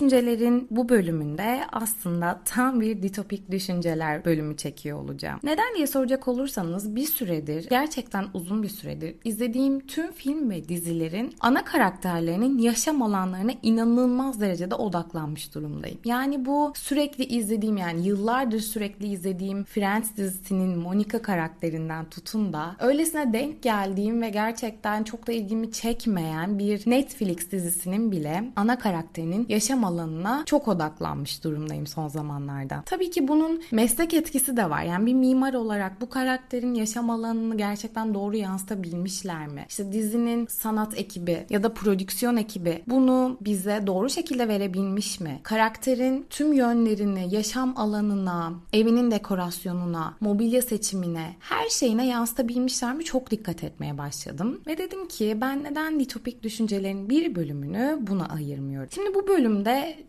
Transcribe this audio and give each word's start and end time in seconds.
Düşüncelerin 0.00 0.68
bu 0.70 0.88
bölümünde 0.88 1.60
aslında 1.72 2.40
tam 2.44 2.80
bir 2.80 3.02
ditopik 3.02 3.50
düşünceler 3.50 4.24
bölümü 4.24 4.56
çekiyor 4.56 4.98
olacağım. 4.98 5.40
Neden 5.42 5.74
diye 5.76 5.86
soracak 5.86 6.28
olursanız 6.28 6.96
bir 6.96 7.06
süredir, 7.06 7.68
gerçekten 7.68 8.26
uzun 8.34 8.62
bir 8.62 8.68
süredir 8.68 9.14
izlediğim 9.24 9.86
tüm 9.86 10.12
film 10.12 10.50
ve 10.50 10.68
dizilerin 10.68 11.34
ana 11.40 11.64
karakterlerinin 11.64 12.58
yaşam 12.58 13.02
alanlarına 13.02 13.52
inanılmaz 13.62 14.40
derecede 14.40 14.74
odaklanmış 14.74 15.54
durumdayım. 15.54 15.98
Yani 16.04 16.44
bu 16.44 16.72
sürekli 16.76 17.24
izlediğim 17.24 17.76
yani 17.76 18.06
yıllardır 18.06 18.60
sürekli 18.60 19.06
izlediğim 19.06 19.64
Friends 19.64 20.16
dizisinin 20.16 20.78
Monica 20.78 21.22
karakterinden 21.22 22.10
tutun 22.10 22.52
da 22.52 22.76
öylesine 22.78 23.32
denk 23.32 23.62
geldiğim 23.62 24.22
ve 24.22 24.30
gerçekten 24.30 25.04
çok 25.04 25.26
da 25.26 25.32
ilgimi 25.32 25.72
çekmeyen 25.72 26.58
bir 26.58 26.90
Netflix 26.90 27.50
dizisinin 27.50 28.12
bile 28.12 28.44
ana 28.56 28.78
karakterini 28.78 29.10
karakterinin 29.10 29.46
yaşam 29.48 29.84
alanına 29.90 30.42
çok 30.46 30.68
odaklanmış 30.68 31.44
durumdayım 31.44 31.86
son 31.86 32.08
zamanlarda. 32.08 32.82
Tabii 32.86 33.10
ki 33.10 33.28
bunun 33.28 33.62
meslek 33.72 34.14
etkisi 34.14 34.56
de 34.56 34.70
var. 34.70 34.82
Yani 34.82 35.06
bir 35.06 35.14
mimar 35.14 35.54
olarak 35.54 36.00
bu 36.00 36.08
karakterin 36.08 36.74
yaşam 36.74 37.10
alanını 37.10 37.56
gerçekten 37.56 38.14
doğru 38.14 38.36
yansıtabilmişler 38.36 39.48
mi? 39.48 39.66
İşte 39.68 39.92
dizinin 39.92 40.46
sanat 40.46 40.98
ekibi 40.98 41.46
ya 41.50 41.62
da 41.62 41.74
prodüksiyon 41.74 42.36
ekibi 42.36 42.82
bunu 42.86 43.36
bize 43.40 43.82
doğru 43.86 44.10
şekilde 44.10 44.48
verebilmiş 44.48 45.20
mi? 45.20 45.40
Karakterin 45.42 46.26
tüm 46.30 46.52
yönlerini 46.52 47.34
yaşam 47.34 47.74
alanına, 47.76 48.52
evinin 48.72 49.10
dekorasyonuna, 49.10 50.14
mobilya 50.20 50.62
seçimine, 50.62 51.36
her 51.40 51.68
şeyine 51.68 52.06
yansıtabilmişler 52.06 52.94
mi? 52.94 53.04
Çok 53.04 53.30
dikkat 53.30 53.64
etmeye 53.64 53.98
başladım. 53.98 54.60
Ve 54.66 54.78
dedim 54.78 55.08
ki 55.08 55.38
ben 55.40 55.64
neden 55.64 56.00
ditopik 56.00 56.42
düşüncelerin 56.42 57.08
bir 57.08 57.34
bölümünü 57.34 57.98
buna 58.00 58.28
ayırmıyorum? 58.28 58.88
Şimdi 58.94 59.14
bu 59.14 59.20
bu 59.20 59.28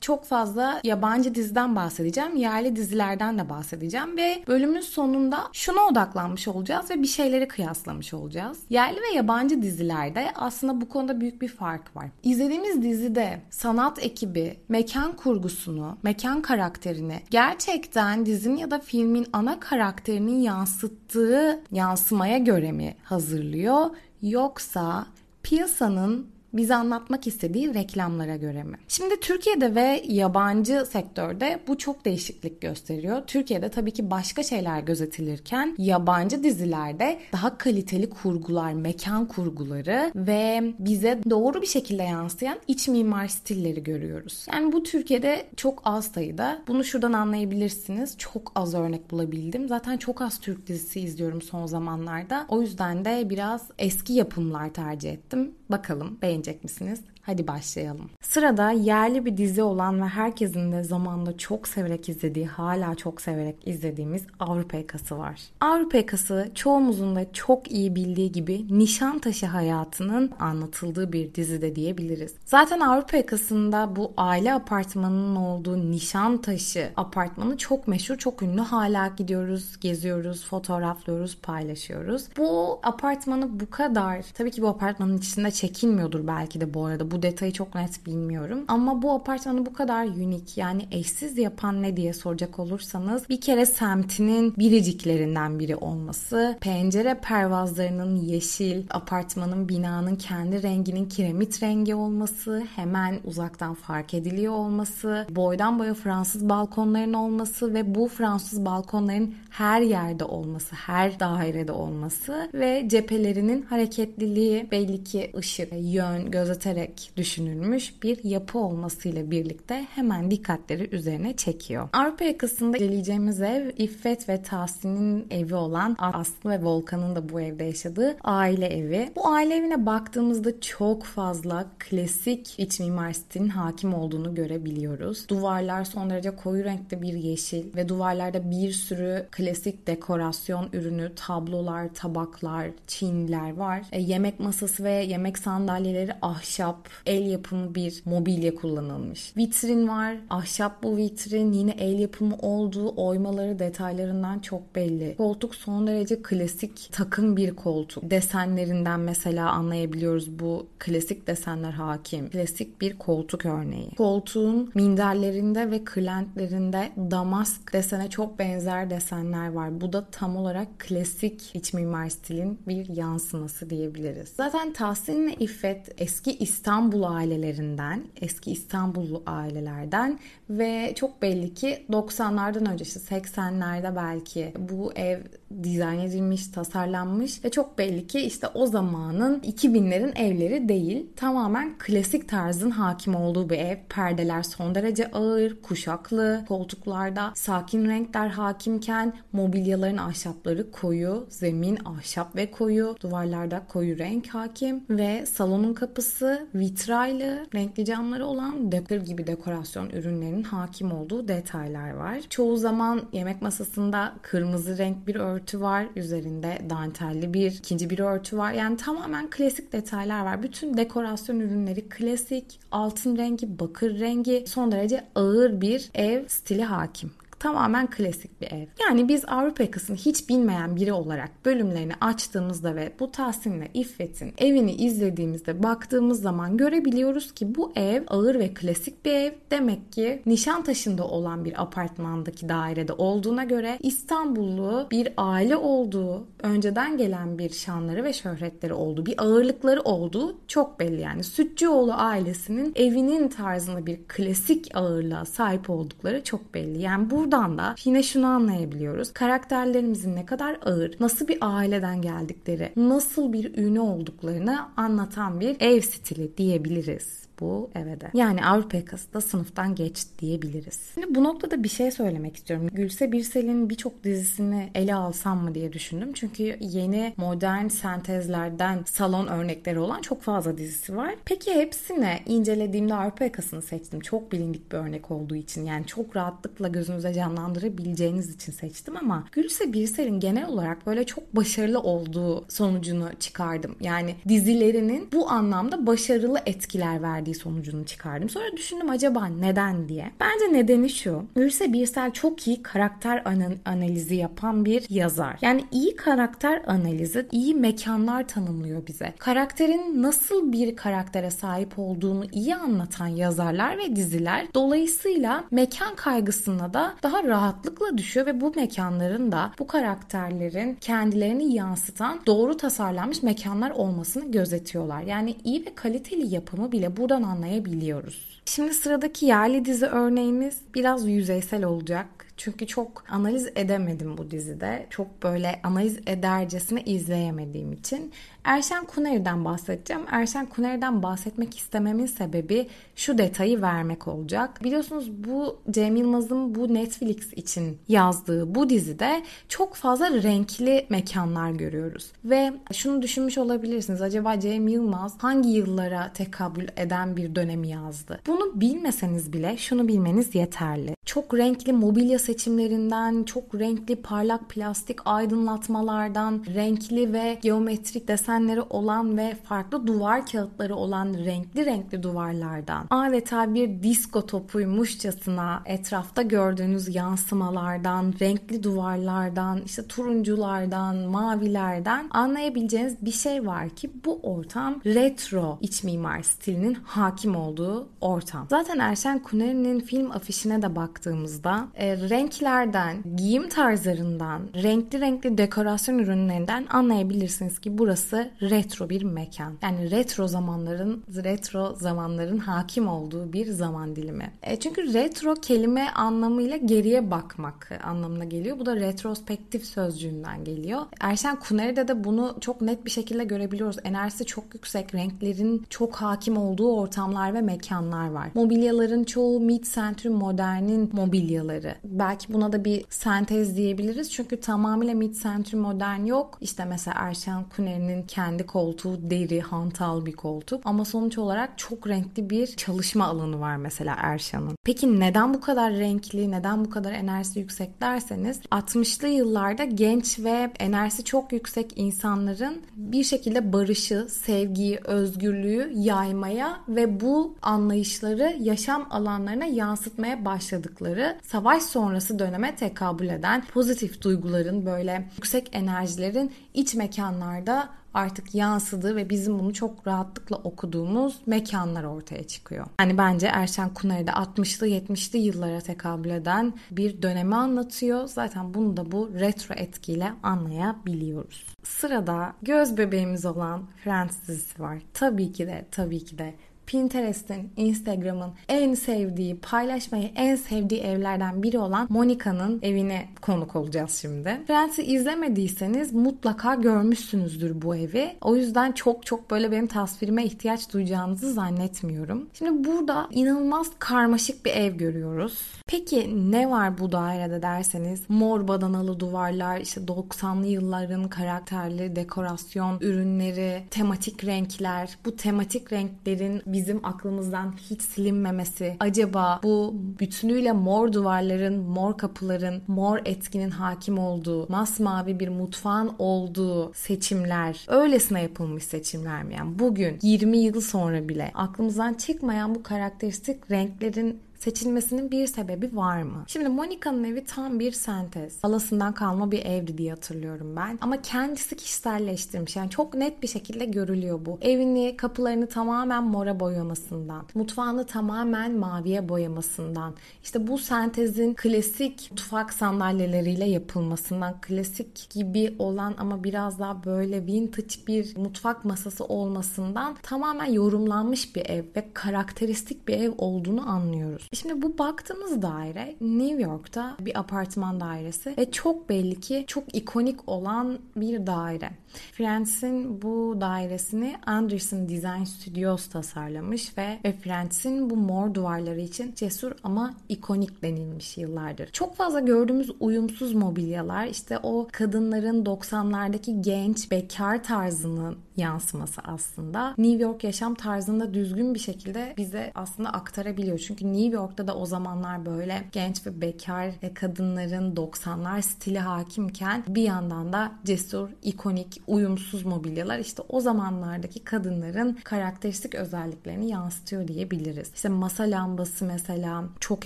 çok 0.02 0.26
fazla 0.26 0.82
yabancı 0.84 1.36
diziden 1.36 1.76
bahsedeceğim. 1.76 2.36
Yerli 2.36 2.76
dizilerden 2.76 3.38
de 3.38 3.50
bahsedeceğim 3.50 4.18
ve 4.18 4.44
bölümün 4.48 4.82
sonunda 4.82 5.38
şuna 5.54 5.82
odaklanmış 5.88 6.48
olacağız 6.48 6.90
ve 6.90 7.02
bir 7.02 7.08
şeyleri 7.08 7.48
kıyaslamış 7.48 8.14
olacağız. 8.14 8.60
Yerli 8.70 8.98
ve 8.98 9.16
yabancı 9.16 9.62
dizilerde 9.62 10.32
aslında 10.36 10.82
bu 10.82 10.90
konuda 10.90 11.22
büyük 11.22 11.42
bir 11.42 11.48
fark 11.48 11.96
var. 11.96 12.06
İzlediğimiz 12.24 12.82
dizide 12.82 13.42
sanat 13.50 14.06
ekibi 14.06 14.58
mekan 14.70 15.16
kurgusunu, 15.16 15.98
mekan 16.04 16.42
karakterini 16.42 17.20
gerçekten 17.30 18.26
dizinin 18.26 18.58
ya 18.58 18.72
da 18.72 18.80
filmin 18.80 19.28
ana 19.34 19.60
karakterinin 19.60 20.42
yansıttığı 20.42 21.64
yansımaya 21.72 22.38
göre 22.38 22.72
mi 22.72 22.96
hazırlıyor 23.04 23.90
yoksa 24.22 25.06
piyasanın 25.44 26.28
bize 26.54 26.76
anlatmak 26.76 27.28
istediği 27.28 27.74
reklamlara 27.74 28.36
göre 28.36 28.64
mi? 28.64 28.78
Şimdi 28.88 29.20
Türkiye'de 29.20 29.76
ve 29.76 30.04
yabancı 30.08 30.86
sektörde 30.92 31.60
bu 31.68 31.78
çok 31.78 32.06
değişiklik 32.06 32.62
gösteriyor. 32.62 33.22
Türkiye'de 33.28 33.70
tabii 33.70 33.92
ki 33.92 34.12
başka 34.12 34.44
şeyler 34.44 34.80
gözetilirken 34.80 35.76
yabancı 35.78 36.44
dizilerde 36.44 37.20
daha 37.34 37.58
kaliteli 37.58 38.10
kurgular, 38.10 38.74
mekan 38.74 39.28
kurguları 39.28 40.12
ve 40.16 40.74
bize 40.80 41.20
doğru 41.30 41.62
bir 41.62 41.68
şekilde 41.68 42.04
yansıyan 42.04 42.58
iç 42.68 42.88
mimar 42.88 43.28
stilleri 43.28 43.84
görüyoruz. 43.84 44.46
Yani 44.54 44.72
bu 44.72 44.84
Türkiye'de 44.84 45.46
çok 45.58 45.82
az 45.86 46.06
sayıda. 46.06 46.62
Bunu 46.68 46.84
şuradan 46.84 47.14
anlayabilirsiniz. 47.14 48.18
Çok 48.18 48.52
az 48.56 48.74
örnek 48.74 49.12
bulabildim. 49.12 49.68
Zaten 49.68 49.98
çok 49.98 50.22
az 50.22 50.40
Türk 50.40 50.68
dizisi 50.68 51.00
izliyorum 51.00 51.42
son 51.42 51.66
zamanlarda. 51.66 52.46
O 52.50 52.62
yüzden 52.62 53.06
de 53.06 53.30
biraz 53.30 53.64
eski 53.80 54.14
yapımlar 54.14 54.74
tercih 54.74 55.12
ettim. 55.12 55.52
Bakalım 55.70 56.18
beğenecek 56.42 56.64
misiniz? 56.64 57.00
Hadi 57.22 57.48
başlayalım. 57.48 58.10
Sırada 58.22 58.72
yerli 58.72 59.26
bir 59.26 59.38
dizi 59.38 59.64
olan 59.64 60.02
ve 60.02 60.06
herkesin 60.06 60.72
de 60.72 60.84
zamanında 60.84 61.38
çok 61.38 61.68
severek 61.68 62.10
izlediği, 62.10 62.48
hala 62.48 62.96
çok 62.96 63.22
severek 63.22 63.68
izlediğimiz 63.68 64.24
Avrupa 64.40 64.78
Yakası 64.78 65.18
var. 65.18 65.42
Avrupa 65.62 65.98
Yakası 65.98 66.52
çoğumuzun 66.56 67.16
da 67.16 67.34
çok 67.34 67.72
iyi 67.72 67.96
bildiği 67.96 68.32
gibi 68.32 68.78
Nişantaşı 68.78 69.46
hayatının 69.46 70.32
anlatıldığı 70.40 71.14
bir 71.14 71.34
dizi 71.34 71.62
de 71.62 71.76
diyebiliriz. 71.76 72.34
Zaten 72.46 72.80
Avrupa 72.80 73.18
Yakası'nda 73.18 73.96
bu 73.96 74.14
aile 74.18 74.54
apartmanının 74.54 75.36
olduğu 75.36 75.92
Nişantaşı 75.92 76.90
apartmanı 76.98 77.58
çok 77.58 77.88
meşhur, 77.88 78.16
çok 78.16 78.42
ünlü. 78.42 78.62
Hala 78.62 79.08
gidiyoruz, 79.08 79.80
geziyoruz, 79.80 80.46
fotoğraflıyoruz, 80.46 81.38
paylaşıyoruz. 81.42 82.26
Bu 82.38 82.80
apartmanı 82.84 83.60
bu 83.60 83.70
kadar, 83.70 84.22
tabii 84.34 84.52
ki 84.52 84.62
bu 84.62 84.68
apartmanın 84.68 85.18
içinde 85.18 85.52
çekilmiyordur 85.52 86.28
belki 86.28 86.62
de 86.62 86.74
bu 86.74 86.86
arada 86.86 87.11
bu 87.12 87.22
detayı 87.22 87.52
çok 87.52 87.76
net 87.76 88.06
bilmiyorum. 88.06 88.66
Ama 88.68 89.02
bu 89.02 89.12
apartmanı 89.12 89.66
bu 89.66 89.74
kadar 89.74 90.06
unik 90.06 90.58
yani 90.58 90.88
eşsiz 90.92 91.38
yapan 91.38 91.82
ne 91.82 91.98
diye 91.98 92.14
soracak 92.14 92.60
olursanız 92.60 93.30
bir 93.30 93.42
kere 93.42 93.66
semtinin 93.66 94.56
biriciklerinden 94.58 95.60
biri 95.60 95.76
olması, 95.76 96.58
pencere 96.62 97.20
pervazlarının 97.22 98.16
yeşil, 98.16 98.84
apartmanın 98.90 99.70
binanın 99.70 100.16
kendi 100.16 100.64
renginin 100.64 101.10
kiremit 101.10 101.64
rengi 101.64 101.96
olması, 101.96 102.64
hemen 102.76 103.20
uzaktan 103.24 103.74
fark 103.74 104.14
ediliyor 104.14 104.54
olması, 104.54 105.28
boydan 105.30 105.80
boya 105.80 105.94
Fransız 105.94 106.50
balkonların 106.50 107.14
olması 107.14 107.74
ve 107.74 107.96
bu 107.96 108.08
Fransız 108.08 108.66
balkonların 108.66 109.36
her 109.50 109.82
yerde 109.82 110.24
olması, 110.24 110.76
her 110.76 111.20
dairede 111.20 111.72
olması 111.72 112.50
ve 112.54 112.86
cephelerinin 112.88 113.62
hareketliliği 113.62 114.72
belli 114.72 115.04
ki 115.04 115.32
ışık, 115.38 115.74
yön 115.82 116.32
gözeterek 116.32 117.01
düşünülmüş 117.18 118.04
bir 118.04 118.24
yapı 118.24 118.60
olmasıyla 118.60 119.32
birlikte 119.32 119.88
hemen 119.96 120.32
dikkatleri 120.32 120.96
üzerine 120.96 121.36
çekiyor. 121.36 121.90
Avrupa 121.94 122.26
yakasında 122.26 122.78
inceleyeceğimiz 122.78 123.42
ev 123.42 123.72
İffet 123.78 124.30
ve 124.30 124.42
Tahsin'in 124.42 125.28
evi 125.30 125.56
olan 125.56 125.96
Aslı 126.00 126.50
ve 126.50 126.64
Volkan'ın 126.64 127.16
da 127.16 127.30
bu 127.30 127.42
evde 127.42 127.64
yaşadığı 127.64 128.18
aile 128.24 128.68
evi. 128.68 129.12
Bu 129.16 129.28
aile 129.28 129.56
evine 129.56 129.86
baktığımızda 129.86 130.62
çok 130.62 131.04
fazla 131.04 131.66
klasik 131.80 132.60
iç 132.60 132.80
mimar 132.80 133.14
stilinin 133.14 133.50
hakim 133.50 133.94
olduğunu 133.94 134.36
görebiliyoruz. 134.36 135.30
Duvarlar 135.30 135.84
son 135.84 136.10
derece 136.10 136.36
koyu 136.36 136.64
renkte 136.64 137.02
bir 137.02 137.14
yeşil 137.14 137.76
ve 137.76 137.90
duvarlarda 137.90 138.52
bir 138.52 138.72
sürü 138.72 139.28
klasik 139.32 139.88
dekorasyon 139.88 140.70
ürünü, 140.74 141.16
tablolar, 141.16 141.94
tabaklar, 141.94 142.68
çinler 142.88 143.54
var. 143.54 143.82
E, 143.92 144.02
yemek 144.02 144.40
masası 144.40 144.84
ve 144.84 144.92
yemek 144.92 145.38
sandalyeleri 145.38 146.14
ahşap, 146.22 146.90
el 147.06 147.26
yapımı 147.26 147.76
bir 147.76 148.02
mobilya 148.06 148.56
kullanılmış. 148.56 149.38
Vitrin 149.38 149.88
var. 149.88 150.18
Ahşap 150.30 150.84
bu 150.84 150.98
vitrin. 150.98 151.52
Yine 151.52 151.72
el 151.72 152.00
yapımı 152.00 152.36
olduğu 152.42 152.94
oymaları 153.06 153.60
detaylarından 153.60 154.40
çok 154.40 154.76
belli. 154.76 155.16
Koltuk 155.18 155.56
son 155.56 155.88
derece 155.88 156.22
klasik 156.22 156.90
takım 156.92 157.38
bir 157.38 157.56
koltuk. 157.56 158.12
Desenlerinden 158.12 159.00
mesela 159.00 159.52
anlayabiliyoruz 159.52 160.40
bu 160.40 160.68
klasik 160.80 161.28
desenler 161.28 161.72
hakim. 161.72 162.30
Klasik 162.30 162.82
bir 162.82 162.98
koltuk 162.98 163.46
örneği. 163.46 163.96
Koltuğun 163.96 164.72
minderlerinde 164.76 165.72
ve 165.72 165.84
kırlentlerinde 165.84 166.92
damask 167.12 167.74
desene 167.74 168.10
çok 168.10 168.40
benzer 168.40 168.90
desenler 168.90 169.52
var. 169.52 169.82
Bu 169.82 169.94
da 169.94 170.06
tam 170.12 170.36
olarak 170.36 170.68
klasik 170.80 171.56
iç 171.56 171.74
mimar 171.74 172.10
stilin 172.10 172.60
bir 172.68 172.90
yansıması 172.90 173.70
diyebiliriz. 173.70 174.30
Zaten 174.38 174.74
Tahsin 174.74 175.28
ve 175.28 175.34
İffet 175.34 176.02
eski 176.02 176.38
İstanbul 176.38 176.81
İstanbul 176.82 177.04
ailelerinden, 177.04 178.04
eski 178.22 178.52
İstanbullu 178.52 179.24
ailelerden 179.26 180.20
ve 180.50 180.94
çok 180.96 181.22
belli 181.22 181.54
ki 181.54 181.86
90'lardan 181.90 182.72
önce 182.72 182.84
işte 182.84 183.00
80'lerde 183.16 183.96
belki 183.96 184.54
bu 184.60 184.94
ev 184.94 185.20
dizayn 185.64 186.00
edilmiş, 186.00 186.48
tasarlanmış 186.48 187.46
ve 187.46 187.52
çok 187.52 187.78
belli 187.78 188.08
ki 188.08 188.20
işte 188.20 188.48
o 188.48 188.66
zamanın 188.66 189.40
2000'lerin 189.40 190.18
evleri 190.18 190.70
değil. 190.70 191.08
Tamamen 191.16 191.78
klasik 191.78 192.30
tarzın 192.30 192.72
hakim 192.72 193.16
olduğu 193.16 193.50
bir 193.50 193.58
ev. 193.58 193.78
Perdeler 193.90 194.44
son 194.44 194.76
derece 194.76 195.12
ağır, 195.12 195.62
kuşaklı, 195.62 196.46
koltuklarda 196.48 197.32
sakin 197.36 197.86
renkler 197.86 198.28
hakimken 198.28 199.14
mobilyaların 199.34 199.98
ahşapları 199.98 200.72
koyu, 200.72 201.28
zemin 201.30 201.78
ahşap 201.86 202.36
ve 202.36 202.52
koyu, 202.52 202.96
duvarlarda 203.02 203.62
koyu 203.68 203.98
renk 203.98 204.28
hakim 204.28 204.84
ve 204.90 205.26
salonun 205.26 205.74
kapısı 205.74 206.48
vitraylı, 206.72 207.46
renkli 207.56 207.86
camları 207.86 208.26
olan 208.26 208.72
dekor 208.72 208.96
gibi 208.96 209.28
dekorasyon 209.28 209.90
ürünlerinin 209.90 210.44
hakim 210.44 210.92
olduğu 210.92 211.28
detaylar 211.28 211.92
var. 211.92 212.20
Çoğu 212.30 212.58
zaman 212.58 213.02
yemek 213.14 213.42
masasında 213.42 214.14
kırmızı 214.22 214.78
renk 214.78 215.08
bir 215.08 215.16
örtü 215.16 215.62
var. 215.62 215.88
Üzerinde 215.96 216.62
dantelli 216.70 217.34
bir 217.34 217.52
ikinci 217.52 217.90
bir 217.90 218.00
örtü 218.00 218.38
var. 218.38 218.52
Yani 218.52 218.78
tamamen 218.78 219.30
klasik 219.30 219.74
detaylar 219.74 220.26
var. 220.26 220.44
Bütün 220.44 220.78
dekorasyon 220.78 221.40
ürünleri 221.40 221.90
klasik, 221.90 222.60
altın 222.72 223.18
rengi, 223.18 223.60
bakır 223.60 224.00
rengi, 224.00 224.44
son 224.48 224.72
derece 224.72 225.04
ağır 225.16 225.62
bir 225.62 225.90
ev 225.94 226.28
stili 226.28 226.64
hakim. 226.64 227.12
Tamamen 227.42 227.90
klasik 227.90 228.42
bir 228.42 228.52
ev. 228.52 228.66
Yani 228.82 229.08
biz 229.08 229.26
Avrupa 229.28 229.64
yakasını 229.64 229.98
hiç 229.98 230.30
bilmeyen 230.30 230.76
biri 230.76 230.94
olarak 230.94 231.30
bölümlerini 231.46 231.94
açtığımızda 232.02 232.76
ve 232.76 232.92
bu 233.00 233.12
Tahsin'le 233.12 233.68
İffet'in 233.74 234.34
evini 234.38 234.72
izlediğimizde 234.72 235.64
baktığımız 235.64 236.22
zaman 236.22 236.58
görebiliyoruz 236.58 237.32
ki 237.32 237.56
bu 237.56 237.72
ev 237.76 238.04
ağır 238.08 238.40
ve 238.40 238.54
klasik 238.54 239.06
bir 239.06 239.14
ev. 239.14 239.32
Demek 239.52 239.92
ki 239.92 240.22
Nişantaşı'nda 240.26 241.08
olan 241.08 241.46
bir 241.46 241.62
apartmandaki 241.62 242.50
dairede 242.50 242.94
olduğuna 242.94 243.44
göre 243.44 243.78
İstanbullu 243.82 244.88
bir 244.92 245.14
aile 245.18 245.56
olduğu, 245.56 246.28
önceden 246.44 246.98
gelen 246.98 247.38
bir 247.38 247.50
şanları 247.50 248.04
ve 248.04 248.14
şöhretleri 248.14 248.74
olduğu, 248.74 249.06
bir 249.06 249.24
ağırlıkları 249.24 249.82
olduğu 249.82 250.38
çok 250.48 250.80
belli 250.80 251.02
yani. 251.02 251.24
Sütçüoğlu 251.24 251.94
ailesinin 251.94 252.74
evinin 252.76 253.28
tarzında 253.28 253.86
bir 253.86 254.00
klasik 254.08 254.72
ağırlığa 254.74 255.26
sahip 255.26 255.70
oldukları 255.70 256.24
çok 256.24 256.54
belli. 256.54 256.82
Yani 256.82 257.10
burada 257.10 257.31
Buradan 257.32 257.58
da 257.58 257.76
yine 257.86 258.04
şunu 258.04 258.28
anlayabiliyoruz. 258.28 259.14
Karakterlerimizin 259.14 260.16
ne 260.16 260.26
kadar 260.26 260.58
ağır, 260.66 260.96
nasıl 261.00 261.28
bir 261.28 261.38
aileden 261.42 262.02
geldikleri, 262.02 262.72
nasıl 262.76 263.34
bir 263.34 263.58
ünlü 263.58 263.80
olduklarını 263.80 264.60
anlatan 264.78 265.40
bir 265.40 265.58
ev 265.60 265.82
stili 265.82 266.38
diyebiliriz 266.38 267.22
bu 267.42 267.70
eve 267.76 268.02
de. 268.02 268.12
Yani 268.14 268.46
Avrupa 268.46 268.78
yakası 268.78 269.14
da 269.14 269.22
sınıftan 269.22 269.76
geç 269.76 270.06
diyebiliriz. 270.20 270.92
Şimdi 270.94 271.16
bu 271.16 271.24
noktada 271.24 271.64
bir 271.64 271.70
şey 271.70 271.92
söylemek 271.92 272.36
istiyorum. 272.36 272.70
Gülse 272.74 273.12
Birsel'in 273.12 273.70
birçok 273.70 274.04
dizisini 274.04 274.70
ele 274.76 274.96
alsam 274.96 275.44
mı 275.44 275.56
diye 275.56 275.74
düşündüm. 275.74 276.14
Çünkü 276.14 276.58
yeni 276.60 277.14
modern 277.18 277.68
sentezlerden 277.68 278.84
salon 278.86 279.28
örnekleri 279.28 279.80
olan 279.80 280.02
çok 280.02 280.22
fazla 280.22 280.58
dizisi 280.58 280.96
var. 280.96 281.16
Peki 281.26 281.54
hepsine 281.54 282.20
incelediğimde 282.26 282.94
Avrupa 282.94 283.24
yakasını 283.24 283.62
seçtim. 283.62 284.00
Çok 284.00 284.32
bilindik 284.32 284.72
bir 284.72 284.78
örnek 284.78 285.12
olduğu 285.12 285.36
için. 285.36 285.66
Yani 285.66 285.86
çok 285.86 286.16
rahatlıkla 286.16 286.68
gözünüze 286.68 287.14
canlandırabileceğiniz 287.22 288.36
için 288.36 288.52
seçtim 288.52 288.98
ama 288.98 289.28
Gülse 289.32 289.74
Birsel'in 289.74 290.20
genel 290.20 290.48
olarak 290.48 290.88
böyle 290.88 291.06
çok 291.06 291.36
başarılı 291.36 291.80
olduğu 291.80 292.46
sonucunu 292.50 293.10
çıkardım. 293.20 293.76
Yani 293.82 294.16
dizilerinin 294.28 295.08
bu 295.12 295.30
anlamda 295.30 295.88
başarılı 295.88 296.40
etkiler 296.46 297.02
verdiği 297.02 297.36
sonucunu 297.36 297.86
çıkardım. 297.86 298.30
Sonra 298.30 298.58
düşündüm 298.58 298.90
acaba 298.90 299.26
neden 299.26 299.90
diye. 299.90 300.12
Bence 300.20 300.54
nedeni 300.54 300.90
şu. 300.90 301.24
Ürse 301.36 301.74
Birsel 301.74 302.12
çok 302.12 302.48
iyi 302.48 302.64
karakter 302.64 303.24
analizi 303.66 304.16
yapan 304.16 304.66
bir 304.66 304.86
yazar. 304.90 305.38
Yani 305.42 305.66
iyi 305.72 305.96
karakter 305.96 306.62
analizi 306.68 307.28
iyi 307.32 307.56
mekanlar 307.56 308.28
tanımlıyor 308.28 308.88
bize. 308.88 309.14
Karakterin 309.20 310.04
nasıl 310.04 310.52
bir 310.52 310.76
karaktere 310.76 311.32
sahip 311.32 311.80
olduğunu 311.80 312.26
iyi 312.32 312.56
anlatan 312.56 313.08
yazarlar 313.08 313.78
ve 313.78 313.96
diziler 313.96 314.48
dolayısıyla 314.54 315.44
mekan 315.52 315.96
kaygısına 315.96 316.74
da 316.74 316.94
daha 317.04 317.11
rahatlıkla 317.24 317.98
düşüyor 317.98 318.26
ve 318.26 318.42
bu 318.42 318.54
mekanların 318.56 319.32
da 319.32 319.52
bu 319.60 319.68
karakterlerin 319.68 320.78
kendilerini 320.82 321.54
yansıtan 321.54 322.20
doğru 322.26 322.58
tasarlanmış 322.58 323.24
mekanlar 323.24 323.72
olmasını 323.72 324.32
gözetiyorlar. 324.32 325.02
Yani 325.02 325.36
iyi 325.44 325.66
ve 325.66 325.76
kaliteli 325.76 326.34
yapımı 326.34 326.72
bile 326.72 326.98
buradan 326.98 327.24
anlayabiliyoruz. 327.24 328.42
Şimdi 328.46 328.74
sıradaki 328.74 329.26
yerli 329.26 329.66
dizi 329.66 329.86
örneğimiz 329.86 330.62
biraz 330.76 331.08
yüzeysel 331.08 331.64
olacak. 331.64 332.08
Çünkü 332.44 332.68
çok 332.68 333.04
analiz 333.10 333.48
edemedim 333.56 334.18
bu 334.18 334.32
dizide. 334.32 334.88
Çok 334.90 335.24
böyle 335.24 335.60
analiz 335.64 336.00
edercesine 336.08 336.82
izleyemediğim 336.84 337.74
için. 337.74 338.12
Erşen 338.44 338.86
Kuneri'den 338.86 339.46
bahsedeceğim. 339.46 340.02
Erşen 340.12 340.46
Kuneri'den 340.46 341.04
bahsetmek 341.04 341.58
istememin 341.58 342.06
sebebi 342.06 342.68
şu 342.96 343.18
detayı 343.18 343.62
vermek 343.62 344.08
olacak. 344.08 344.64
Biliyorsunuz 344.64 345.12
bu 345.12 345.60
Cem 345.72 345.96
Yılmaz'ın 345.96 346.56
bu 346.56 346.74
Netflix 346.74 347.34
için 347.34 347.78
yazdığı 347.88 348.56
bu 348.56 348.70
dizide 348.70 349.24
çok 349.50 349.76
fazla 349.76 350.10
renkli 350.24 350.86
mekanlar 350.90 351.52
görüyoruz. 351.52 352.12
Ve 352.26 352.54
şunu 352.74 353.02
düşünmüş 353.02 353.38
olabilirsiniz. 353.38 354.02
Acaba 354.02 354.40
Cem 354.40 354.68
Yılmaz 354.68 355.14
hangi 355.18 355.50
yıllara 355.50 356.14
tekabül 356.14 356.68
eden 356.78 357.18
bir 357.18 357.36
dönemi 357.36 357.68
yazdı? 357.68 358.20
Bunu 358.28 358.62
bilmeseniz 358.62 359.34
bile 359.34 359.58
şunu 359.58 359.88
bilmeniz 359.88 360.36
yeterli. 360.36 360.96
Çok 361.06 361.34
renkli 361.34 361.74
mobilya 361.74 362.20
seçimlerinden, 362.32 363.24
çok 363.24 363.56
renkli 363.56 363.96
parlak 363.96 364.50
plastik 364.50 365.00
aydınlatmalardan, 365.06 366.44
renkli 366.56 367.14
ve 367.14 367.40
geometrik 367.42 368.08
desen 368.08 368.32
desenleri 368.32 368.62
olan 368.62 369.18
ve 369.18 369.36
farklı 369.44 369.88
duvar 369.88 370.26
kağıtları 370.26 370.76
olan 370.76 371.14
renkli 371.14 371.66
renkli 371.66 372.04
duvarlardan 372.04 372.88
adeta 372.90 373.54
bir 373.54 373.84
disko 373.84 374.26
topuymuşçasına 374.26 375.62
etrafta 375.66 376.22
gördüğünüz 376.22 376.96
yansımalardan, 376.96 378.14
renkli 378.22 378.64
duvarlardan, 378.64 379.62
işte 379.66 379.88
turunculardan, 379.88 380.96
mavilerden 380.96 382.08
anlayabileceğiniz 382.12 382.96
bir 383.02 383.12
şey 383.12 383.48
var 383.48 383.70
ki 383.70 383.92
bu 384.06 384.20
ortam 384.24 384.82
retro 384.86 385.58
iç 385.62 385.84
mimar 385.84 386.22
stilinin 386.22 386.74
hakim 386.74 387.36
olduğu 387.36 387.90
ortam. 388.02 388.48
Zaten 388.50 388.80
Erşen 388.80 389.20
Kuneri'nin 389.20 389.80
film 389.80 390.12
afişine 390.12 390.62
de 390.62 390.76
baktığımızda 390.76 391.68
e, 391.76 391.98
renklerden, 392.12 393.04
giyim 393.16 393.50
tarzlarından, 393.50 394.42
renkli 394.64 395.02
renkli 395.02 395.38
dekorasyon 395.38 396.00
ürünlerinden 396.00 396.66
anlayabilirsiniz 396.70 397.60
ki 397.60 397.78
burası 397.78 398.32
retro 398.42 398.90
bir 398.90 399.04
mekan. 399.04 399.54
Yani 399.62 399.92
retro 399.92 400.28
zamanların 400.28 401.04
retro 401.24 401.76
zamanların 401.76 402.38
hakim 402.38 402.88
olduğu 402.88 403.34
bir 403.34 403.46
zaman 403.46 403.96
dilimi. 403.96 404.32
E 404.44 404.60
çünkü 404.60 404.94
retro 404.94 405.36
kelime 405.36 405.90
anlamıyla 405.96 406.58
geriye 406.58 407.12
bakmak 407.12 407.80
anlamına 407.84 408.26
geliyor. 408.26 408.60
Bu 408.60 408.66
da 408.66 408.76
retrospektif 408.76 409.66
sözcüğünden 409.66 410.44
geliyor. 410.44 410.82
Erşen 411.00 411.40
Kuneri'de 411.40 411.88
de 411.88 412.04
bunu 412.04 412.38
çok 412.42 412.62
net 412.62 412.86
bir 412.86 412.92
şekilde 412.92 413.24
görebiliyoruz. 413.24 413.78
Enerjisi 413.84 414.26
çok 414.26 414.54
yüksek, 414.54 414.96
renklerin 414.96 415.66
çok 415.70 415.96
hakim 415.96 416.38
olduğu 416.38 416.76
ortamlar 416.76 417.34
ve 417.34 417.42
mekanlar 417.42 418.12
var. 418.12 418.28
Mobilyaların 418.34 419.04
çoğu 419.04 419.40
mid-century 419.40 420.10
modernin 420.10 420.90
mobilyaları. 420.94 421.76
Belki 422.02 422.34
buna 422.34 422.52
da 422.52 422.66
bir 422.66 422.86
sentez 422.90 423.58
diyebiliriz. 423.58 424.12
Çünkü 424.12 424.40
tamamıyla 424.40 424.94
mid-century 424.94 425.56
modern 425.56 426.06
yok. 426.06 426.38
İşte 426.42 426.66
mesela 426.66 426.98
Erşen 427.00 427.44
Kuneri'nin 427.56 428.04
kendi 428.04 428.46
koltuğu 428.46 429.10
deri, 429.10 429.42
hantal 429.42 430.06
bir 430.06 430.12
koltuk. 430.12 430.62
Ama 430.66 430.86
sonuç 430.86 431.18
olarak 431.18 431.58
çok 431.58 431.88
renkli 431.88 432.30
bir 432.30 432.48
çalışma 432.48 433.06
alanı 433.06 433.40
var 433.40 433.56
mesela 433.56 433.96
Erşan'ın. 433.98 434.56
Peki 434.64 435.00
neden 435.00 435.34
bu 435.34 435.42
kadar 435.42 435.74
renkli, 435.74 436.32
neden 436.32 436.66
bu 436.66 436.70
kadar 436.70 436.92
enerjisi 436.92 437.40
yüksek 437.40 437.82
derseniz 437.82 438.40
60'lı 438.52 439.08
yıllarda 439.08 439.64
genç 439.64 440.20
ve 440.20 440.52
enerjisi 440.60 441.04
çok 441.04 441.34
yüksek 441.34 441.74
insanların 441.76 442.62
bir 442.76 443.04
şekilde 443.04 443.54
barışı, 443.54 444.08
sevgiyi, 444.10 444.80
özgürlüğü 444.84 445.72
yaymaya 445.76 446.60
ve 446.68 447.02
bu 447.02 447.36
anlayışları 447.42 448.36
yaşam 448.40 448.88
alanlarına 448.90 449.46
yansıtmaya 449.46 450.26
başladıkları 450.26 451.18
savaş 451.24 451.64
sonrası 451.64 451.91
döneme 451.96 452.56
tekabül 452.56 453.10
eden 453.10 453.46
pozitif 453.54 454.02
duyguların 454.02 454.66
böyle 454.66 455.10
yüksek 455.18 455.50
enerjilerin 455.52 456.32
iç 456.54 456.76
mekanlarda 456.76 457.70
artık 457.94 458.36
yansıdığı 458.36 458.96
ve 458.96 459.10
bizim 459.10 459.40
bunu 459.40 459.54
çok 459.54 459.88
rahatlıkla 459.88 460.36
okuduğumuz 460.36 461.20
mekanlar 461.26 461.84
ortaya 461.84 462.24
çıkıyor. 462.24 462.66
Yani 462.80 462.98
bence 462.98 463.28
Erşen 463.28 463.74
Kuneri'de 463.74 464.12
60'lı 464.12 464.68
70'li 464.68 465.20
yıllara 465.20 465.62
tekabül 465.62 466.10
eden 466.10 466.54
bir 466.72 467.02
dönemi 467.02 467.36
anlatıyor. 467.36 468.08
Zaten 468.08 468.54
bunu 468.54 468.78
da 468.78 468.92
bu 468.92 469.10
retro 469.20 469.56
etkiyle 469.56 470.14
anlayabiliyoruz. 470.24 471.46
Sırada 471.64 472.34
göz 472.42 472.78
bebeğimiz 472.78 473.26
olan 473.26 473.64
Friends 473.84 474.28
dizisi 474.28 474.62
var. 474.62 474.78
Tabii 474.94 475.32
ki 475.32 475.48
de 475.48 475.66
tabii 475.72 476.06
ki 476.06 476.18
de 476.18 476.34
Pinterest'in, 476.66 477.52
Instagram'ın 477.58 478.32
en 478.50 478.74
sevdiği, 478.74 479.40
paylaşmayı 479.40 480.12
en 480.16 480.36
sevdiği 480.36 480.82
evlerden 480.82 481.44
biri 481.44 481.60
olan 481.60 481.88
Monica'nın 481.90 482.60
evine 482.62 483.10
konuk 483.22 483.56
olacağız 483.56 484.00
şimdi. 484.02 484.42
Friends'i 484.48 484.84
izlemediyseniz 484.84 485.94
mutlaka 485.94 486.56
görmüşsünüzdür 486.56 487.62
bu 487.62 487.76
evi. 487.76 488.16
O 488.22 488.36
yüzden 488.36 488.72
çok 488.72 489.06
çok 489.06 489.32
böyle 489.32 489.52
benim 489.52 489.68
tasvirime 489.68 490.26
ihtiyaç 490.26 490.74
duyacağınızı 490.74 491.34
zannetmiyorum. 491.34 492.30
Şimdi 492.34 492.70
burada 492.70 493.08
inanılmaz 493.12 493.68
karmaşık 493.80 494.46
bir 494.46 494.52
ev 494.52 494.76
görüyoruz. 494.76 495.62
Peki 495.68 496.32
ne 496.32 496.50
var 496.50 496.78
bu 496.78 496.92
dairede 496.92 497.42
derseniz 497.42 498.04
mor 498.10 498.48
badanalı 498.48 499.00
duvarlar, 499.00 499.58
işte 499.58 499.82
90'lı 499.82 500.48
yılların 500.48 501.10
karakterli 501.10 501.96
dekorasyon 501.96 502.80
ürünleri, 502.82 503.64
tematik 503.72 504.26
renkler. 504.26 504.98
Bu 505.06 505.16
tematik 505.16 505.74
renklerin 505.74 506.42
bizim 506.54 506.86
aklımızdan 506.86 507.56
hiç 507.70 507.82
silinmemesi, 507.82 508.76
acaba 508.80 509.40
bu 509.44 509.74
bütünüyle 510.00 510.52
mor 510.52 510.94
duvarların, 510.94 511.60
mor 511.60 511.98
kapıların, 511.98 512.62
mor 512.68 513.00
etkinin 513.06 513.50
hakim 513.50 513.98
olduğu, 513.98 514.52
masmavi 514.52 515.20
bir 515.20 515.30
mutfağın 515.30 515.92
olduğu 516.00 516.74
seçimler, 516.74 517.66
öylesine 517.68 518.22
yapılmış 518.22 518.64
seçimler 518.64 519.24
mi? 519.24 519.34
Yani 519.36 519.60
bugün 519.60 520.00
20 520.02 520.38
yıl 520.38 520.62
sonra 520.62 521.10
bile 521.10 521.32
aklımızdan 521.34 521.94
çıkmayan 521.94 522.56
bu 522.56 522.64
karakteristik 522.64 523.52
renklerin 523.52 524.20
seçilmesinin 524.42 525.12
bir 525.12 525.28
sebebi 525.28 525.76
var 525.76 526.02
mı? 526.02 526.24
Şimdi 526.28 526.50
Monica'nın 526.50 527.04
evi 527.04 527.26
tam 527.26 527.60
bir 527.60 527.72
sentez. 527.72 528.44
Halasından 528.44 528.94
kalma 528.94 529.32
bir 529.32 529.46
evdi 529.46 529.78
diye 529.78 529.92
hatırlıyorum 529.92 530.56
ben. 530.56 530.80
Ama 530.82 531.02
kendisi 531.02 531.56
kişiselleştirmiş. 531.56 532.56
Yani 532.56 532.70
çok 532.70 532.94
net 532.94 533.24
bir 533.24 533.28
şekilde 533.28 533.66
görülüyor 533.66 534.26
bu. 534.26 534.38
Evini, 534.42 534.98
kapılarını 534.98 535.48
tamamen 535.48 536.04
mora 536.04 536.40
boyamasından, 536.40 537.26
mutfağını 537.34 537.86
tamamen 537.86 538.52
maviye 538.52 539.10
boyamasından, 539.10 539.94
işte 540.24 540.48
bu 540.48 540.58
sentezin 540.58 541.34
klasik 541.34 542.12
mutfak 542.12 542.54
sandalyeleriyle 542.54 543.46
yapılmasından, 543.46 544.42
klasik 544.42 545.10
gibi 545.10 545.56
olan 545.60 545.96
ama 545.98 546.24
biraz 546.24 546.60
daha 546.60 546.84
böyle 546.84 547.26
vintage 547.26 547.76
bir 547.88 548.18
mutfak 548.18 548.66
masası 548.66 549.06
olmasından 549.06 549.96
tamamen 550.04 550.46
yorumlanmış 550.46 551.36
bir 551.36 551.50
ev 551.50 551.64
ve 551.76 551.88
karakteristik 551.94 552.88
bir 552.88 552.98
ev 552.98 553.12
olduğunu 553.18 553.70
anlıyoruz. 553.70 554.31
Şimdi 554.36 554.62
bu 554.62 554.78
baktığımız 554.78 555.42
daire 555.42 555.96
New 556.02 556.42
York'ta 556.42 556.98
bir 557.00 557.20
apartman 557.20 557.80
dairesi 557.80 558.34
ve 558.38 558.52
çok 558.52 558.90
belli 558.90 559.20
ki 559.20 559.44
çok 559.48 559.76
ikonik 559.76 560.30
olan 560.30 560.80
bir 560.96 561.28
daire. 561.28 561.70
Friends'in 562.12 563.02
bu 563.02 563.38
dairesini 563.42 564.16
Anderson 564.26 564.90
Design 564.90 565.24
Studios 565.24 565.88
tasarlamış 565.88 566.78
ve, 566.78 567.00
ve 567.06 567.14
Friends'in 567.14 567.90
bu 567.90 567.96
mor 567.96 568.34
duvarları 568.34 568.80
için 568.80 569.14
cesur 569.16 569.52
ama 569.64 569.94
ikonik 570.10 570.62
denilmiş 570.62 571.18
yıllardır. 571.18 571.72
Çok 571.72 571.96
fazla 571.96 572.20
gördüğümüz 572.20 572.72
uyumsuz 572.80 573.34
mobilyalar 573.34 574.08
işte 574.08 574.40
o 574.44 574.68
kadınların 574.72 575.46
90'lardaki 575.46 576.42
genç 576.42 576.92
bekar 576.92 577.44
tarzının 577.44 578.18
yansıması 578.38 579.02
aslında. 579.04 579.76
New 579.78 580.04
York 580.04 580.24
yaşam 580.24 580.56
tarzında 580.56 581.14
düzgün 581.14 581.54
bir 581.54 581.60
şekilde 581.60 582.14
bize 582.18 582.52
aslında 582.56 582.90
aktarabiliyor. 582.90 583.60
Çünkü 583.60 583.94
New 583.94 584.21
York'ta 584.22 584.48
da 584.48 584.56
o 584.56 584.66
zamanlar 584.66 585.26
böyle 585.26 585.64
genç 585.72 586.06
ve 586.06 586.22
bekar 586.22 586.72
kadınların 586.94 587.76
90'lar 587.76 588.42
stili 588.42 588.80
hakimken 588.80 589.64
bir 589.68 589.84
yandan 589.84 590.34
da 590.34 590.52
cesur, 590.66 591.10
ikonik, 591.24 591.82
uyumsuz 591.88 592.46
mobilyalar 592.46 593.00
işte 593.00 593.22
o 593.30 593.40
zamanlardaki 593.40 594.24
kadınların 594.24 594.98
karakteristik 595.04 595.76
özelliklerini 595.76 596.50
yansıtıyor 596.50 597.08
diyebiliriz. 597.08 597.72
İşte 597.76 597.90
masa 597.90 598.24
lambası 598.24 598.86
mesela 598.86 599.44
çok 599.60 599.86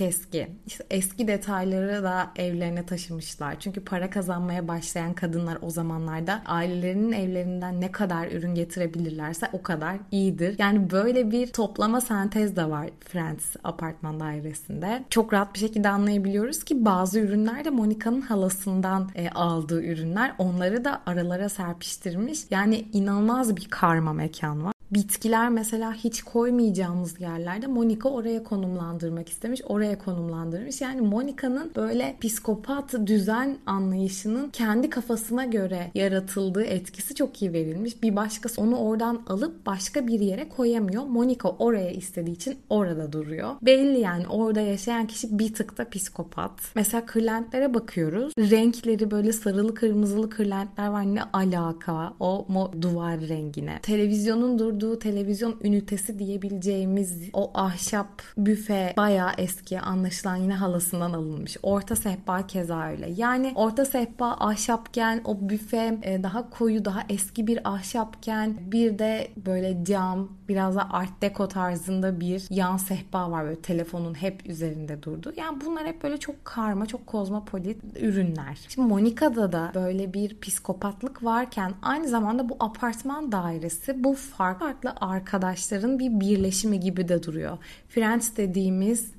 eski. 0.00 0.48
İşte 0.66 0.84
eski 0.90 1.28
detayları 1.28 2.02
da 2.02 2.30
evlerine 2.36 2.86
taşımışlar. 2.86 3.60
Çünkü 3.60 3.84
para 3.84 4.10
kazanmaya 4.10 4.68
başlayan 4.68 5.14
kadınlar 5.14 5.58
o 5.62 5.70
zamanlarda 5.70 6.42
ailelerinin 6.46 7.12
evlerinden 7.12 7.80
ne 7.80 7.92
kadar 7.92 8.26
ürün 8.32 8.54
getirebilirlerse 8.54 9.48
o 9.52 9.62
kadar 9.62 9.96
iyidir. 10.10 10.56
Yani 10.58 10.90
böyle 10.90 11.30
bir 11.30 11.46
toplama 11.46 12.00
sentez 12.00 12.56
de 12.56 12.70
var 12.70 12.88
Friends 13.00 13.56
apartman 13.64 14.20
dairesinde. 14.26 15.04
Çok 15.10 15.32
rahat 15.32 15.54
bir 15.54 15.58
şekilde 15.58 15.88
anlayabiliyoruz 15.88 16.64
ki 16.64 16.84
bazı 16.84 17.20
ürünler 17.20 17.64
de 17.64 17.70
Monica'nın 17.70 18.20
halasından 18.20 19.10
e, 19.14 19.30
aldığı 19.30 19.82
ürünler. 19.82 20.32
Onları 20.38 20.84
da 20.84 21.02
aralara 21.06 21.48
serpiştirmiş. 21.48 22.40
Yani 22.50 22.84
inanılmaz 22.92 23.56
bir 23.56 23.68
karma 23.70 24.12
mekan 24.12 24.64
var. 24.64 24.75
Bitkiler 24.90 25.48
mesela 25.48 25.94
hiç 25.94 26.22
koymayacağımız 26.22 27.20
yerlerde 27.20 27.66
Monica 27.66 28.08
oraya 28.08 28.44
konumlandırmak 28.44 29.28
istemiş. 29.28 29.60
Oraya 29.68 29.98
konumlandırmış. 29.98 30.80
Yani 30.80 31.00
Monica'nın 31.00 31.70
böyle 31.76 32.16
psikopat 32.20 32.94
düzen 33.06 33.58
anlayışının 33.66 34.50
kendi 34.50 34.90
kafasına 34.90 35.44
göre 35.44 35.90
yaratıldığı 35.94 36.64
etkisi 36.64 37.14
çok 37.14 37.42
iyi 37.42 37.52
verilmiş. 37.52 38.02
Bir 38.02 38.16
başkası 38.16 38.60
onu 38.60 38.76
oradan 38.76 39.22
alıp 39.26 39.66
başka 39.66 40.06
bir 40.06 40.20
yere 40.20 40.48
koyamıyor. 40.48 41.02
Monica 41.02 41.48
oraya 41.58 41.90
istediği 41.90 42.34
için 42.34 42.58
orada 42.70 43.12
duruyor. 43.12 43.50
Belli 43.62 43.98
yani 43.98 44.28
orada 44.28 44.60
yaşayan 44.60 45.06
kişi 45.06 45.38
bir 45.38 45.54
tık 45.54 45.78
da 45.78 45.90
psikopat. 45.90 46.52
Mesela 46.74 47.06
kırlentlere 47.06 47.74
bakıyoruz. 47.74 48.32
Renkleri 48.38 49.10
böyle 49.10 49.32
sarılı 49.32 49.74
kırmızılı 49.74 50.30
kırlentler 50.30 50.88
var. 50.88 51.14
Ne 51.14 51.22
alaka 51.22 52.12
o 52.20 52.46
mo 52.48 52.72
duvar 52.82 53.20
rengine. 53.20 53.78
Televizyonun 53.82 54.58
durduğu 54.58 54.75
kurduğu 54.76 54.98
televizyon 54.98 55.56
ünitesi 55.64 56.18
diyebileceğimiz 56.18 57.18
o 57.32 57.50
ahşap 57.54 58.22
büfe 58.38 58.94
bayağı 58.96 59.30
eski 59.38 59.80
anlaşılan 59.80 60.36
yine 60.36 60.54
halasından 60.54 61.12
alınmış. 61.12 61.56
Orta 61.62 61.96
sehpa 61.96 62.46
keza 62.46 62.88
öyle. 62.88 63.10
Yani 63.16 63.52
orta 63.54 63.84
sehpa 63.84 64.26
ahşapken 64.26 65.20
o 65.24 65.48
büfe 65.48 65.98
e, 66.02 66.22
daha 66.22 66.50
koyu 66.50 66.84
daha 66.84 67.02
eski 67.08 67.46
bir 67.46 67.60
ahşapken 67.64 68.56
bir 68.72 68.98
de 68.98 69.28
böyle 69.46 69.84
cam 69.84 70.28
biraz 70.48 70.76
da 70.76 70.90
art 70.90 71.22
deco 71.22 71.48
tarzında 71.48 72.20
bir 72.20 72.46
yan 72.50 72.76
sehpa 72.76 73.30
var 73.30 73.44
böyle 73.44 73.62
telefonun 73.62 74.14
hep 74.14 74.46
üzerinde 74.46 75.02
durdu. 75.02 75.32
Yani 75.36 75.60
bunlar 75.64 75.86
hep 75.86 76.02
böyle 76.02 76.16
çok 76.16 76.44
karma 76.44 76.86
çok 76.86 77.06
kozmopolit 77.06 77.82
ürünler. 78.00 78.58
Şimdi 78.68 78.88
Monica'da 78.88 79.52
da 79.52 79.72
böyle 79.74 80.14
bir 80.14 80.40
psikopatlık 80.40 81.24
varken 81.24 81.72
aynı 81.82 82.08
zamanda 82.08 82.48
bu 82.48 82.56
apartman 82.60 83.32
dairesi 83.32 84.04
bu 84.04 84.14
farklı 84.14 84.65
farklı 84.66 84.94
arkadaşların 85.00 85.98
bir 85.98 86.20
birleşimi 86.20 86.80
gibi 86.80 87.08
de 87.08 87.22
duruyor. 87.22 87.58
Friends 87.88 88.36
dediğimiz 88.36 89.15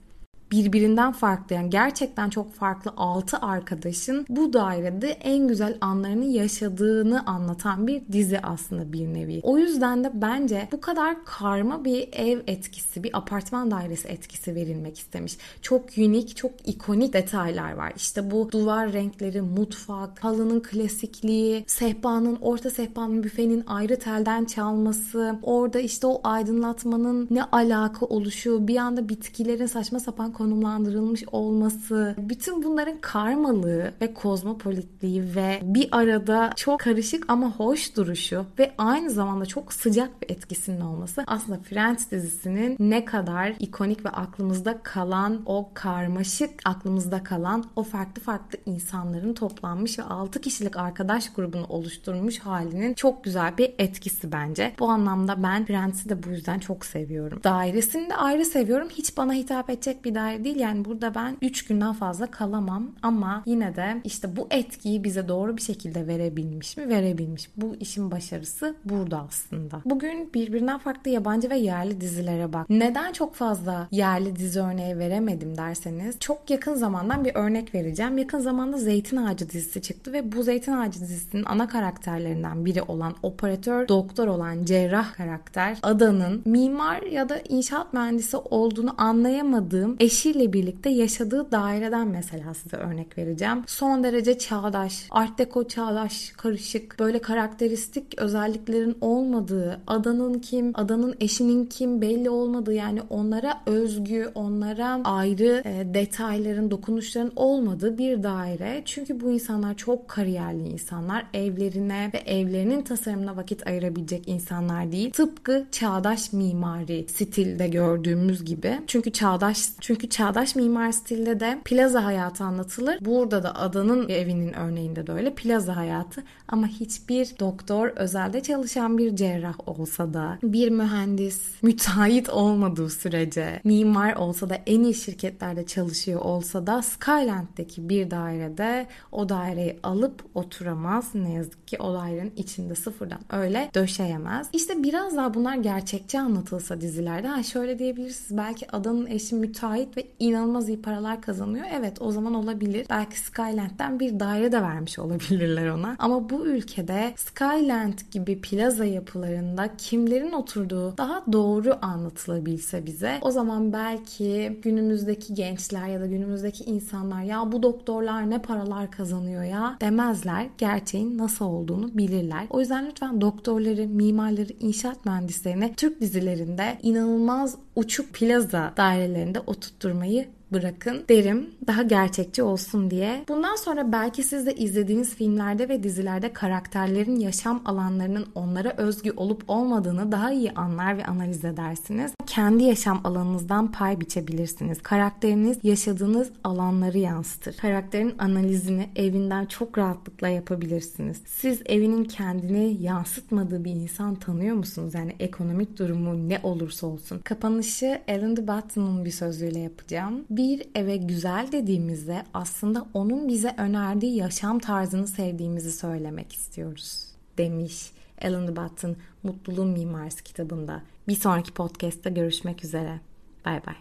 birbirinden 0.52 1.12
farklı 1.12 1.56
yani 1.56 1.70
gerçekten 1.70 2.30
çok 2.30 2.54
farklı 2.54 2.94
6 2.98 3.38
arkadaşın 3.38 4.26
bu 4.30 4.54
dairede 4.54 5.10
en 5.10 5.48
güzel 5.48 5.78
anlarını 5.82 6.26
yaşadığını 6.26 7.26
anlatan 7.26 7.88
bir 7.88 8.02
dizi 8.12 8.40
aslında 8.40 8.94
bir 8.94 9.14
nevi. 9.14 9.40
O 9.44 9.58
yüzden 9.58 10.04
de 10.04 10.12
bence 10.14 10.68
bu 10.72 10.82
kadar 10.82 11.26
karma 11.26 11.86
bir 11.86 12.10
ev 12.12 12.40
etkisi, 12.48 13.04
bir 13.04 13.18
apartman 13.18 13.72
dairesi 13.72 14.08
etkisi 14.08 14.56
verilmek 14.56 15.00
istemiş. 15.00 15.38
Çok 15.62 15.98
unik, 15.98 16.38
çok 16.38 16.52
ikonik 16.66 17.14
detaylar 17.14 17.74
var. 17.74 17.94
İşte 17.96 18.32
bu 18.32 18.52
duvar 18.52 18.94
renkleri, 18.94 19.42
mutfak, 19.42 20.24
halının 20.24 20.60
klasikliği, 20.60 21.64
sehpanın, 21.68 22.38
orta 22.42 22.70
sehpanın 22.70 23.24
büfenin 23.24 23.64
ayrı 23.68 24.00
telden 24.00 24.46
çalması, 24.46 25.36
orada 25.44 25.80
işte 25.80 26.08
o 26.08 26.22
aydınlatmanın 26.24 27.28
ne 27.32 27.44
alaka 27.44 28.06
oluşu, 28.06 28.68
bir 28.68 28.78
anda 28.78 29.10
bitkilerin 29.10 29.66
saçma 29.66 30.00
sapan 30.00 30.34
konumlandırılmış 30.38 31.24
olması, 31.32 32.16
bütün 32.18 32.64
bunların 32.64 32.98
karmalığı 33.02 33.94
ve 34.02 34.14
kozmopolitliği 34.14 35.36
ve 35.36 35.60
bir 35.64 35.88
arada 35.92 36.52
çok 36.56 36.80
karışık 36.80 37.26
ama 37.28 37.52
hoş 37.52 37.96
duruşu 37.96 38.46
ve 38.60 38.72
aynı 38.78 39.10
zamanda 39.10 39.46
çok 39.46 39.74
sıcak 39.74 40.22
bir 40.22 40.30
etkisinin 40.30 40.82
olması 40.82 41.24
aslında 41.28 41.60
Friends 41.60 42.12
dizisinin 42.12 42.76
ne 42.80 43.06
kadar 43.06 43.54
ikonik 43.60 44.06
ve 44.06 44.10
aklımızda 44.10 44.80
kalan 44.84 45.42
o 45.46 45.70
karmaşık 45.74 46.50
aklımızda 46.66 47.24
kalan 47.24 47.66
o 47.76 47.84
farklı 47.84 48.22
farklı 48.22 48.60
insanların 48.66 49.34
toplanmış 49.34 50.00
ve 50.00 50.04
6 50.04 50.42
kişilik 50.42 50.78
arkadaş 50.78 51.34
grubunu 51.34 51.66
oluşturmuş 51.70 52.40
halinin 52.40 52.94
çok 52.94 53.24
güzel 53.24 53.58
bir 53.58 53.74
etkisi 53.78 54.32
bence. 54.32 54.74
Bu 54.80 54.90
anlamda 54.90 55.44
ben 55.44 55.66
Friends'i 55.66 56.10
de 56.10 56.24
bu 56.24 56.30
yüzden 56.30 56.60
çok 56.60 56.86
seviyorum. 56.86 57.40
Dairesini 57.44 58.10
de 58.10 58.16
ayrı 58.16 58.46
seviyorum. 58.46 58.88
Hiç 58.90 59.18
bana 59.18 59.34
hitap 59.34 59.70
edecek 59.70 60.06
bir 60.06 60.16
daire 60.16 60.27
değil. 60.44 60.60
Yani 60.60 60.86
burada 60.86 61.16
ben 61.16 61.38
3 61.42 61.66
günden 61.66 61.94
fazla 61.94 62.32
kalamam 62.32 62.92
ama 63.02 63.44
yine 63.46 63.76
de 63.76 64.02
işte 64.04 64.36
bu 64.36 64.48
etkiyi 64.52 65.04
bize 65.04 65.28
doğru 65.28 65.58
bir 65.58 65.62
şekilde 65.62 66.08
verebilmiş 66.08 66.78
mi? 66.78 66.90
Verebilmiş. 66.90 67.50
Bu 67.58 67.76
işin 67.80 68.12
başarısı 68.12 68.76
burada 68.86 69.26
aslında. 69.28 69.82
Bugün 69.86 70.34
birbirinden 70.34 70.78
farklı 70.78 71.12
yabancı 71.12 71.50
ve 71.50 71.58
yerli 71.58 72.02
dizilere 72.02 72.54
bak. 72.54 72.70
Neden 72.70 73.12
çok 73.12 73.36
fazla 73.36 73.88
yerli 73.92 74.36
dizi 74.36 74.60
örneği 74.62 74.98
veremedim 74.98 75.58
derseniz 75.58 76.20
çok 76.20 76.50
yakın 76.50 76.76
zamandan 76.76 77.26
bir 77.26 77.36
örnek 77.36 77.76
vereceğim. 77.76 78.18
Yakın 78.18 78.40
zamanda 78.40 78.78
Zeytin 78.78 79.18
Ağacı 79.18 79.50
dizisi 79.50 79.82
çıktı 79.82 80.14
ve 80.14 80.32
bu 80.32 80.44
Zeytin 80.44 80.72
Ağacı 80.72 81.00
dizisinin 81.00 81.46
ana 81.46 81.68
karakterlerinden 81.68 82.66
biri 82.66 82.82
olan 82.82 83.16
operatör 83.24 83.88
doktor 83.88 84.28
olan 84.28 84.66
cerrah 84.66 85.14
karakter 85.14 85.78
Adan'ın 85.84 86.42
mimar 86.46 87.02
ya 87.02 87.30
da 87.30 87.40
inşaat 87.50 87.94
mühendisi 87.94 88.38
olduğunu 88.38 88.94
anlayamadığım 88.98 89.96
eş 90.00 90.17
eşiyle 90.18 90.54
birlikte 90.54 90.90
yaşadığı 90.90 91.52
daireden 91.52 92.08
mesela 92.08 92.54
size 92.54 92.78
örnek 92.78 93.18
vereceğim. 93.18 93.64
Son 93.68 94.04
derece 94.04 94.38
çağdaş, 94.38 95.08
art 95.12 95.40
deco 95.40 95.68
çağdaş, 95.68 96.32
karışık, 96.38 97.00
böyle 97.00 97.20
karakteristik 97.20 98.20
özelliklerin 98.20 98.98
olmadığı, 99.02 99.82
adanın 99.88 100.40
kim, 100.40 100.72
adanın 100.74 101.16
eşinin 101.20 101.66
kim 101.66 102.02
belli 102.02 102.30
olmadığı 102.30 102.74
yani 102.74 103.02
onlara 103.10 103.62
özgü, 103.66 104.32
onlara 104.36 105.02
ayrı 105.04 105.62
e, 105.66 105.94
detayların, 105.94 106.72
dokunuşların 106.72 107.32
olmadığı 107.36 107.98
bir 107.98 108.24
daire. 108.24 108.82
Çünkü 108.86 109.22
bu 109.22 109.32
insanlar 109.32 109.78
çok 109.78 110.08
kariyerli 110.08 110.68
insanlar. 110.68 111.26
Evlerine 111.34 112.12
ve 112.14 112.18
evlerinin 112.18 112.82
tasarımına 112.82 113.38
vakit 113.38 113.68
ayırabilecek 113.68 114.28
insanlar 114.28 114.92
değil. 114.92 115.12
Tıpkı 115.12 115.66
çağdaş 115.72 116.34
mimari 116.34 117.06
stilde 117.10 117.68
gördüğümüz 117.68 118.46
gibi. 118.46 118.80
Çünkü 118.88 119.12
çağdaş 119.12 119.58
çünkü 119.82 120.07
çağdaş 120.10 120.56
mimar 120.56 120.92
stilde 120.92 121.40
de 121.40 121.60
plaza 121.66 122.06
hayatı 122.06 122.44
anlatılır. 122.44 122.98
Burada 123.02 123.44
da 123.44 123.56
adanın 123.56 124.10
evinin 124.10 124.54
örneğinde 124.54 125.08
de 125.08 125.12
öyle 125.12 125.36
plaza 125.36 125.76
hayatı 125.76 126.24
ama 126.48 126.68
hiçbir 126.68 127.40
doktor 127.40 127.88
özelde 127.88 128.44
çalışan 128.44 128.98
bir 128.98 129.16
cerrah 129.16 129.68
olsa 129.68 130.14
da 130.14 130.38
bir 130.44 130.70
mühendis 130.70 131.42
müteahhit 131.62 132.30
olmadığı 132.30 132.90
sürece 132.90 133.62
mimar 133.64 134.16
olsa 134.16 134.50
da 134.50 134.56
en 134.66 134.84
iyi 134.84 134.94
şirketlerde 134.94 135.66
çalışıyor 135.66 136.22
olsa 136.22 136.68
da 136.68 136.82
Skyland'deki 136.82 137.90
bir 137.90 138.12
dairede 138.12 138.88
o 139.12 139.30
daireyi 139.30 139.80
alıp 139.84 140.24
oturamaz. 140.34 141.16
Ne 141.16 141.34
yazık 141.34 141.68
ki 141.68 141.78
o 141.80 141.94
dairenin 141.94 142.34
içinde 142.36 142.76
sıfırdan 142.76 143.20
öyle 143.30 143.72
döşeyemez. 143.76 144.50
İşte 144.54 144.84
biraz 144.84 145.18
daha 145.18 145.34
bunlar 145.34 145.56
gerçekçi 145.56 146.20
anlatılsa 146.20 146.82
dizilerde 146.82 147.28
ha 147.28 147.44
şöyle 147.44 147.80
diyebilirsiniz 147.80 148.38
belki 148.38 148.72
adanın 148.72 149.06
eşi 149.06 149.36
müteahhit 149.36 149.97
ve 149.98 150.08
inanılmaz 150.20 150.70
iyi 150.70 150.82
paralar 150.82 151.22
kazanıyor. 151.22 151.66
Evet 151.74 152.02
o 152.02 152.12
zaman 152.12 152.34
olabilir. 152.34 152.86
Belki 152.90 153.20
Skyland'den 153.20 154.00
bir 154.00 154.20
daire 154.20 154.52
de 154.52 154.62
vermiş 154.62 155.00
olabilirler 155.08 155.70
ona. 155.70 155.96
Ama 156.00 156.30
bu 156.30 156.46
ülkede 156.46 157.14
Skyland 157.16 158.00
gibi 158.12 158.42
plaza 158.42 158.86
yapılarında 158.86 159.70
kimlerin 159.78 160.32
oturduğu 160.32 160.98
daha 160.98 161.24
doğru 161.32 161.78
anlatılabilse 161.82 162.86
bize 162.86 163.18
o 163.22 163.32
zaman 163.32 163.74
belki 163.74 164.60
günümüzdeki 164.64 165.34
gençler 165.34 165.88
ya 165.88 166.02
da 166.02 166.06
günümüzdeki 166.06 166.64
insanlar 166.64 167.24
ya 167.24 167.52
bu 167.52 167.64
doktorlar 167.64 168.30
ne 168.30 168.42
paralar 168.42 168.92
kazanıyor 168.92 169.44
ya 169.44 169.78
demezler. 169.82 170.48
Gerçeğin 170.58 171.18
nasıl 171.18 171.46
olduğunu 171.46 171.98
bilirler. 171.98 172.48
O 172.50 172.60
yüzden 172.60 172.88
lütfen 172.88 173.22
doktorları, 173.22 173.88
mimarları, 173.88 174.54
inşaat 174.60 175.06
mühendislerini 175.06 175.74
Türk 175.78 176.02
dizilerinde 176.02 176.78
inanılmaz 176.84 177.58
uçuk 177.78 178.14
plaza 178.14 178.74
dairelerinde 178.78 179.40
oturtturmayı 179.40 180.28
bırakın 180.52 181.04
derim 181.10 181.50
daha 181.68 181.84
gerçekçi 181.84 182.44
olsun 182.44 182.92
diye. 182.92 183.24
Bundan 183.28 183.56
sonra 183.56 183.92
belki 183.92 184.24
siz 184.24 184.46
de 184.46 184.56
izlediğiniz 184.56 185.16
filmlerde 185.16 185.70
ve 185.70 185.84
dizilerde 185.84 186.34
karakterlerin 186.34 187.16
yaşam 187.16 187.62
alanlarının 187.66 188.26
onlara 188.36 188.74
özgü 188.78 189.12
olup 189.12 189.44
olmadığını 189.48 190.12
daha 190.12 190.32
iyi 190.32 190.52
anlar 190.52 190.98
ve 190.98 191.06
analiz 191.06 191.46
edersiniz. 191.46 192.12
Kendi 192.26 192.64
yaşam 192.64 193.02
alanınızdan 193.04 193.72
pay 193.72 194.00
biçebilirsiniz. 194.00 194.82
Karakteriniz 194.82 195.58
yaşadığınız 195.64 196.30
alanları 196.44 196.98
yansıtır. 196.98 197.58
Karakterin 197.58 198.16
analizini 198.20 198.90
evinden 198.96 199.46
çok 199.46 199.78
rahatlıkla 199.78 200.28
yapabilirsiniz. 200.28 201.22
Siz 201.26 201.62
evinin 201.66 202.04
kendini 202.04 202.78
yansıtmadığı 202.82 203.64
bir 203.64 203.72
insan 203.72 204.16
tanıyor 204.16 204.56
musunuz? 204.56 204.94
Yani 204.94 205.16
ekonomik 205.20 205.80
durumu 205.80 206.30
ne 206.30 206.40
olursa 206.44 206.88
olsun. 206.88 207.20
Kapanışı 207.20 208.02
Alan 208.10 208.38
de 208.38 208.48
Botton'un 208.48 209.06
bir 209.06 209.12
sözüyle 209.12 209.60
yapacağım 209.60 210.26
bir 210.38 210.64
eve 210.76 210.98
güzel 210.98 211.48
dediğimizde 211.52 212.24
aslında 212.34 212.86
onun 212.94 213.28
bize 213.28 213.56
önerdiği 213.58 214.16
yaşam 214.16 214.60
tarzını 214.60 215.08
sevdiğimizi 215.08 215.72
söylemek 215.72 216.34
istiyoruz 216.34 217.08
demiş 217.38 217.92
Alan 218.22 218.56
Botton 218.56 218.96
Mutluluğun 219.24 219.68
Mimarisi 219.68 220.24
kitabında. 220.24 220.82
Bir 221.08 221.16
sonraki 221.16 221.54
podcast'ta 221.54 222.10
görüşmek 222.10 222.64
üzere. 222.64 223.00
Bay 223.46 223.62
bay. 223.66 223.76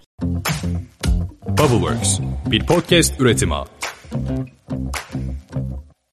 Bubbleworks 1.49 2.21
bir 2.51 2.67
podcast 2.67 3.21
üretimi. 3.21 3.55